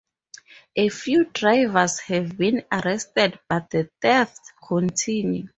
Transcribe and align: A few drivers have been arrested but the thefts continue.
A 0.75 0.89
few 0.89 1.25
drivers 1.25 1.99
have 1.99 2.35
been 2.35 2.65
arrested 2.71 3.39
but 3.47 3.69
the 3.69 3.87
thefts 4.01 4.51
continue. 4.67 5.47